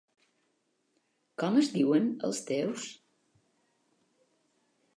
[1.43, 2.87] Com es diuen els teus??